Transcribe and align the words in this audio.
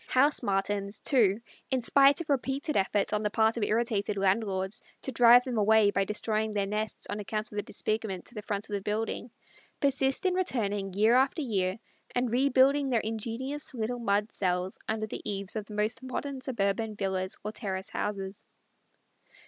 House 0.07 0.41
Martins, 0.41 0.99
too, 0.99 1.41
in 1.69 1.79
spite 1.83 2.21
of 2.21 2.29
repeated 2.31 2.75
efforts 2.75 3.13
on 3.13 3.21
the 3.21 3.29
part 3.29 3.55
of 3.55 3.61
irritated 3.61 4.17
landlords 4.17 4.81
to 5.03 5.11
drive 5.11 5.43
them 5.43 5.59
away 5.59 5.91
by 5.91 6.05
destroying 6.05 6.53
their 6.53 6.65
nests 6.65 7.05
on 7.07 7.19
account 7.19 7.51
of 7.51 7.59
the 7.59 7.63
disfigurement 7.63 8.25
to 8.25 8.33
the 8.33 8.41
front 8.41 8.67
of 8.67 8.73
the 8.73 8.81
dwelling, 8.81 9.29
persist 9.79 10.25
in 10.25 10.33
returning 10.33 10.91
year 10.95 11.13
after 11.13 11.43
year 11.43 11.77
and 12.15 12.31
rebuilding 12.33 12.87
their 12.87 13.01
ingenious 13.01 13.75
little 13.75 13.99
mud 13.99 14.31
cells 14.31 14.75
under 14.87 15.05
the 15.05 15.21
eaves 15.23 15.55
of 15.55 15.65
the 15.67 15.75
most 15.75 16.01
modern 16.01 16.41
suburban 16.41 16.95
villas 16.95 17.37
or 17.45 17.51
terrace 17.51 17.89
houses. 17.89 18.47